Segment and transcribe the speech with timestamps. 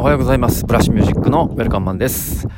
[0.00, 0.64] おはようございます。
[0.64, 2.48] ブラッシュミュージックのウェルカムマンです。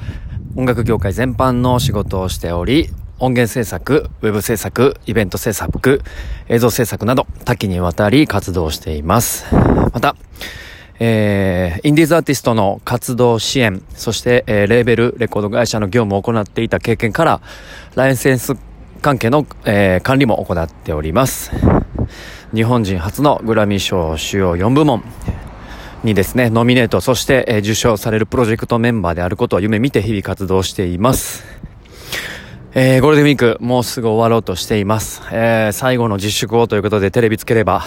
[0.54, 2.88] 音楽業界全般の仕事をしており、
[3.18, 6.02] 音源制作、ウェブ制作、イベント制作、
[6.46, 9.52] 映像制作など多岐にわたり活動しています。
[9.92, 10.14] また、
[11.00, 17.40] えー、インディーズアーティストの活動支援、そして、えー、レーベル、レコード会社の業務を行っていた経験から、
[17.96, 18.54] ライセンス
[19.00, 21.50] 関係の、えー、管理も行っております。
[22.54, 25.02] 日本人初のグラミー賞主要4部門、
[26.04, 31.44] にですね、ノミネート、そして、え、受賞されるプロジェクトメンバーであることを夢見て日々活動しています。
[32.74, 35.22] えー、ゴールデンウィーク、もうすぐ終わろうとしています。
[35.30, 37.84] えー、最後の自粛をということでテレビつければ、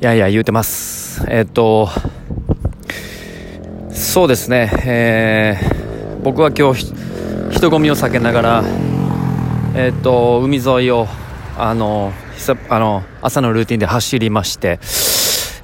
[0.00, 1.26] いやいや言うてます。
[1.28, 1.90] えー、っと、
[3.90, 6.94] そうですね、えー、僕は今日、
[7.50, 8.64] 人混みを避けながら、
[9.74, 11.06] えー、っと、海沿いを、
[11.58, 12.14] あの、
[12.70, 14.80] あの、朝のルーティンで走りまして、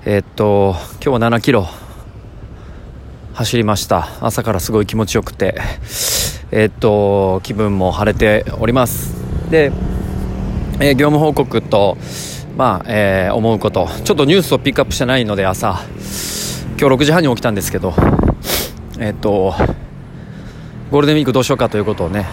[0.05, 1.69] えっと、今日は7キロ
[3.35, 4.09] 走りました。
[4.21, 5.61] 朝からすごい気持ちよくて、
[6.51, 9.15] えっと、気分も晴れております。
[9.49, 9.71] で、
[10.81, 11.97] えー、業務報告と、
[12.57, 15.79] まあ、えー、思うこと、ちょっとニュースをピックアップしてないので朝、
[16.81, 17.95] 今日6時半に起きたんですけど、
[18.99, 19.55] えっと、
[20.91, 22.27] ゴールデンウィークどうしようかということをね、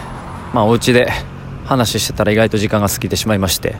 [0.52, 1.08] まあ、お家で
[1.66, 3.76] 話してたら意外と時間が過ぎてしまいまして、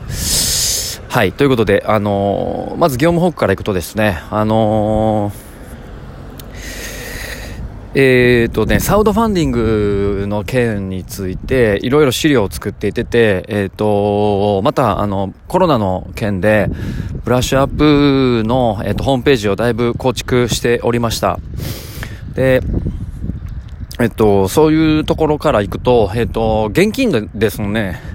[1.11, 16.69] はい、ということで、あのー、まず業務報告からいくとですね、あのー、えーとね、サウドファンディングの件について、いろいろ資料を作っていてて、えーと、また、あの、コロナの件で、
[17.25, 21.39] ブラッシュアップの、えーと、ホームページをだいぶ構築しておりました。
[22.35, 22.61] で、
[23.99, 28.10] えっと、そういうところから行くと、えっと、現金ですもんね。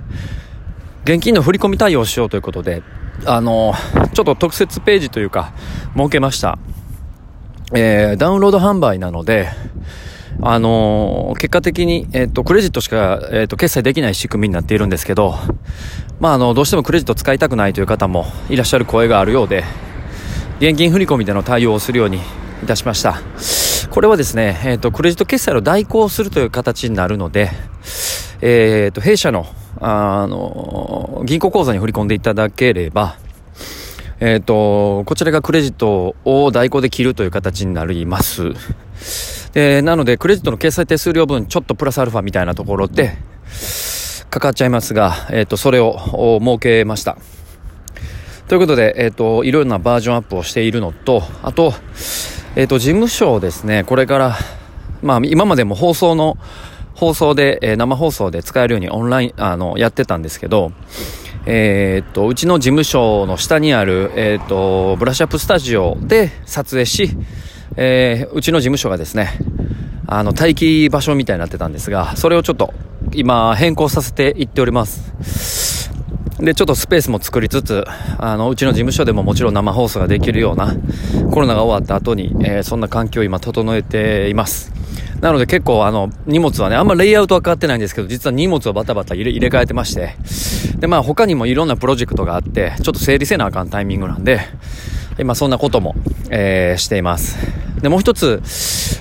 [1.07, 2.83] 現金の振り込み対応しようということで、
[3.27, 3.75] あの、
[4.13, 5.53] ちょっと特設ページというか、
[5.97, 6.59] 設けました。
[7.73, 9.49] えー、ダウンロード販売なので、
[10.43, 15.37] あのー、結果的に、えっ、ー、と、クレジットしか、えっ、と、決済できない仕組みになっているんですけど、
[16.19, 19.63] まあ、あの、どうしてもクレジット使いたくないという方もいらっしゃる声があるようで、
[20.59, 22.17] 現金振り込みでの対応をするように
[22.65, 23.21] いたしました。
[23.91, 27.53] これはですね、えっ、と、クレジット決済を代行するという形になるので、
[28.41, 29.47] えっ、と、弊社の
[29.81, 33.17] あの、銀行口座に振り込んでいただければ、
[34.19, 38.55] えっ、ー、と、こちらがクレジットを代行で切るという形になります。
[39.53, 43.17] で、なので、クレジットの決済手数料分、ちょっとプラスアルファみたいなところで、
[44.31, 47.19] かかっちゃいますが、えっ、ー、と、それを設けました。
[48.49, 51.75] ということで、えっ、ー、と、いろいろなバージョンアップをしているのと、あと、
[52.55, 54.37] えっ、と、事務所をですね、これから、
[55.03, 56.39] まあ、今までも放送の、
[56.97, 60.73] 放送で、えー、生放送で使えるようにオンライン、あの、やってたんですけど、
[61.45, 67.11] えー、っと、うちの事務所の下にある、えー、っと、ブラッシュアップスタジオで撮影し、
[67.77, 69.39] えー、うちの事務所がですね、
[70.07, 72.73] あの、待機場所みたいになってたんですが、それをちょっと、
[73.13, 75.91] 今、変更させていっております。
[76.39, 77.85] で、ちょっとスペースも作りつつ、
[78.19, 80.75] あの、うちの事務所でももちろん生放送ができるような、
[81.31, 84.76] コロナが終わった後に、えー、そんな環境を今整えています。
[85.21, 90.17] なので結構あの、荷物はね、あんまレイアウトは変わってないんですけど、実は荷物をバタバタ入れ入れ替えてまして、
[90.79, 94.41] で、まあ他にもいろんなプロジェクトがあって、ちょっと整理せなあかんタイミングなんで、
[95.19, 95.95] 今そんなことも、
[96.31, 97.39] えー、しています。
[97.81, 98.43] で、もう一つ、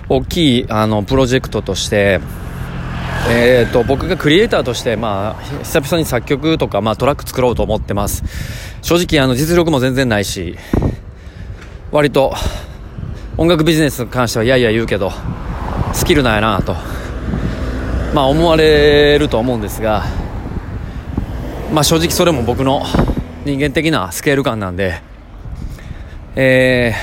[0.08, 2.22] 大きい、あの、プロジェクトとして、
[3.28, 8.24] えーと、僕がクリエイターとして、まあ、久々に作曲とか、まあ、トラック作ろうと思ってます。
[8.82, 10.58] 正直、あの、実力も全然ないし、
[11.92, 12.34] 割と、
[13.38, 15.12] 音楽ビジネスに関してはいやいや言うけど、
[15.96, 16.76] スキルなんやなと、
[18.14, 20.04] まあ、思われると思うんですが、
[21.72, 22.84] まあ、正直それも僕の
[23.46, 25.02] 人間的なスケール感なんで、
[26.36, 26.94] え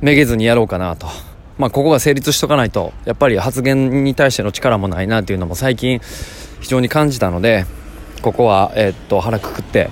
[0.00, 1.06] ー、めげずにやろうかなと。
[1.58, 6.00] まあ、ここが成立しとかないと、やっぱり発言に対しての力もないなっていうのも最近
[6.60, 7.66] 非常に感じたので、
[8.20, 9.90] ここは、え、っと、腹くくって、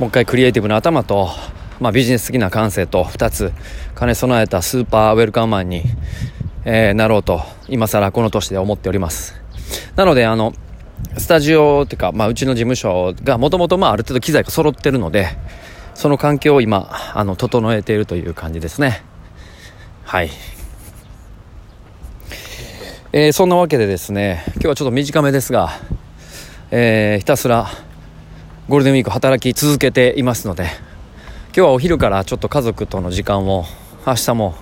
[0.00, 1.30] もう一回クリエイティブな頭と、
[1.80, 3.52] まあ、ビジネス的な感性と2つ
[3.98, 5.82] 兼ね備えたスーパーウェルカムマンに、
[6.64, 9.34] えー、なろうと今更この年で思っております。
[9.94, 10.54] なのであの
[11.18, 15.28] スタジオっていうか、まあ、うちの事務所がもともとある程度機材が揃ってるので
[15.94, 19.02] その環境を今あの整えているという感じですね。
[20.04, 20.30] はい。
[23.12, 25.70] えー、そんなわけでですね今日はちょっと短めですが、
[26.70, 27.66] えー、ひたすら
[28.68, 30.68] ゴールデンウィーク働き続けていますので
[31.56, 33.64] 今日はお昼からちょっと家族との時間を
[34.06, 34.54] 明日も、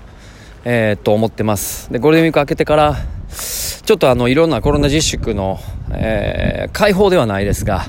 [0.64, 2.94] えー、と思ってますでゴールデンウィーク明けてから
[3.85, 5.58] ちょっとあのいろんなコロナ自粛の、
[5.91, 7.85] えー、解放ではないですが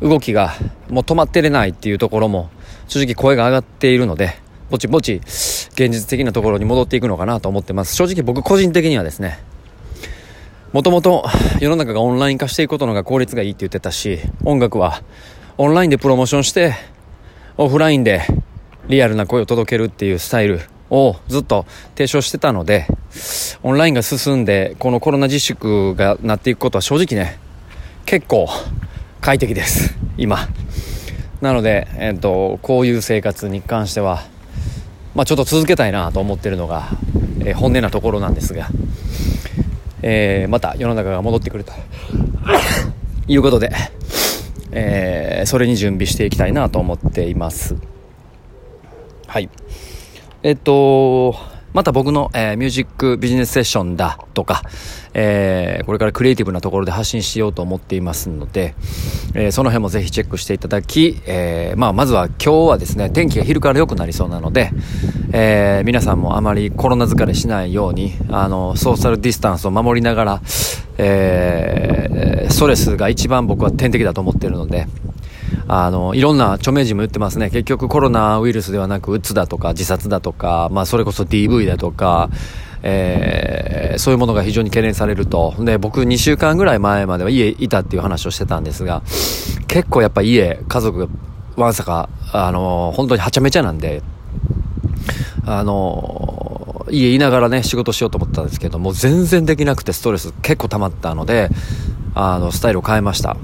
[0.00, 0.54] 動きが
[0.88, 2.48] もう止まってれないっていうところも
[2.88, 4.32] 正直声が上がっているので
[4.70, 7.96] ぼちぼち、現実的なところに戻っていくのかなと思ってます。
[7.96, 9.40] 正直僕個人的にはですね、
[10.72, 11.26] もともと
[11.60, 15.02] 世の中がオンライン化していくことのが効率がいいって言ってたし、音楽は
[15.58, 16.74] オンラインでプロモーションして、
[17.56, 18.22] オフラインで
[18.88, 20.60] リアルな声を届けるっていうスタイル
[20.90, 22.86] をずっと提唱してたので、
[23.62, 27.38] オンラインが進んで、このコロナ自粛がなっていくことは正直ね、
[28.04, 28.48] 結構
[29.20, 30.48] 快適です、今。
[31.40, 34.24] なので、えっ、と、こういう生活に関しては、
[35.14, 36.88] まあちょっと続けたいなと思ってるのが、
[37.40, 38.68] えー、本音なところなんですが、
[40.02, 41.72] えー、また世の中が戻ってくると
[43.26, 43.70] いうことで、
[44.72, 47.76] えー、それに準備していきたいなと思っています。
[49.26, 49.48] はい。
[50.42, 51.36] えっと、
[51.72, 54.62] また僕の、えー、ミュージックビジネスセッションだとか、
[55.14, 58.74] えー、これからクリエイティブなところで発信しようと思っていますので、
[59.34, 64.70] えー、その辺もぜひチェックしていただき、え、まあ、まずは今日はですね、天気が昼から良くなりそうなので、
[65.32, 70.42] え、皆さんもあまりコロナ疲れしないように、あの、ソーシャルディスタンスを守りながら、
[70.98, 74.86] え、ストレスが一番僕は天敵だと思っているので、
[75.68, 77.50] あの、いろんな著名人も言ってますね。
[77.50, 82.30] 結局コロナウイルスではなく、うつだとか、自殺だとか、まあ、それこそ DV だとか、
[82.82, 85.54] えー、そういうものが非常に懸念されると。
[85.58, 89.02] で、僕2週間ぐらい前までは家いたっていう話をしてたんですが、
[89.68, 91.08] 結構やっぱ家、家族が、
[91.56, 94.02] わんさか、あの、本当にはちゃめちゃなんで、
[95.44, 101.50] あの、家いながらね、仕事しようと思ったんですけども、全然できなくてストレス結構溜まったので、
[102.14, 103.36] あの、スタイルを変えました。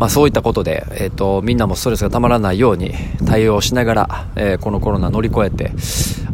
[0.00, 2.94] まあ、そういったことで、えーと、みんなもストレスがたまらないように
[3.26, 5.72] 対応しながら、えー、このコロナ乗り越えて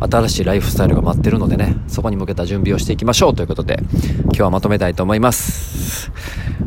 [0.09, 3.79] 新しいライフスタイルが待ってるのでねそこに向けた準備をしていきましょうということで
[4.27, 6.13] 今日はまとめたいと思います。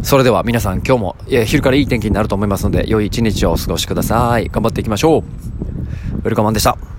[0.04, 4.50] それでは皆さん今日も、え昼からいい天気になると思いますので良い一日をお過ごしください。
[4.50, 5.22] 頑張っていきましょう。
[5.22, 6.99] ウェルカマンでした。